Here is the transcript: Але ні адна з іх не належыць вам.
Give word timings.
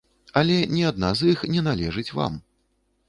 Але 0.39 0.53
ні 0.75 0.81
адна 0.91 1.11
з 1.19 1.29
іх 1.35 1.43
не 1.57 1.61
належыць 1.69 2.11
вам. 2.21 2.41